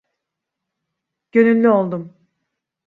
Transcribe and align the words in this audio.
Gönüllü 1.31 1.69
oldum. 1.69 2.13